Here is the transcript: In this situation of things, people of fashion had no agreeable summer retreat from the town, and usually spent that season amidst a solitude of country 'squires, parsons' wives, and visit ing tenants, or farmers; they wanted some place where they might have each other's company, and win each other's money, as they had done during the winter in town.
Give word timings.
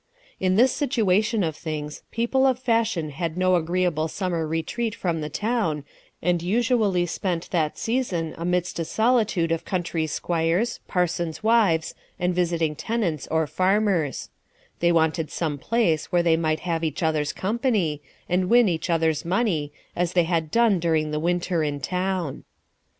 In 0.39 0.55
this 0.55 0.71
situation 0.71 1.43
of 1.43 1.55
things, 1.55 2.01
people 2.09 2.47
of 2.47 2.57
fashion 2.57 3.11
had 3.11 3.37
no 3.37 3.53
agreeable 3.53 4.07
summer 4.07 4.47
retreat 4.47 4.95
from 4.95 5.21
the 5.21 5.29
town, 5.29 5.83
and 6.23 6.41
usually 6.41 7.05
spent 7.05 7.51
that 7.51 7.77
season 7.77 8.33
amidst 8.35 8.79
a 8.79 8.83
solitude 8.85 9.51
of 9.51 9.63
country 9.63 10.07
'squires, 10.07 10.79
parsons' 10.87 11.43
wives, 11.43 11.93
and 12.17 12.33
visit 12.33 12.63
ing 12.63 12.75
tenants, 12.75 13.27
or 13.29 13.45
farmers; 13.45 14.29
they 14.79 14.91
wanted 14.91 15.29
some 15.29 15.59
place 15.59 16.11
where 16.11 16.23
they 16.23 16.35
might 16.35 16.61
have 16.61 16.83
each 16.83 17.03
other's 17.03 17.31
company, 17.31 18.01
and 18.27 18.49
win 18.49 18.67
each 18.67 18.89
other's 18.89 19.23
money, 19.23 19.71
as 19.95 20.13
they 20.13 20.23
had 20.23 20.49
done 20.49 20.79
during 20.79 21.11
the 21.11 21.19
winter 21.19 21.61
in 21.61 21.79
town. 21.79 22.43